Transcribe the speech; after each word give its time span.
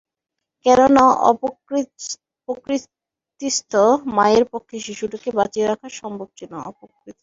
কেননা, 0.65 1.03
অপ্রকৃতিস্থ 2.47 3.71
মায়ের 4.15 4.45
পক্ষে 4.53 4.75
শিশুটিকে 4.85 5.29
বাঁচিয়ে 5.37 5.65
রাখা 5.67 5.87
সম্ভব 6.01 6.27
ছিল 6.37 6.51
না। 6.55 6.69